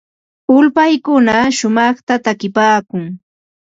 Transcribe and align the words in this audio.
Ulpaykuna 0.57 1.35
shumaqta 1.57 2.13
takipaakun. 2.25 3.03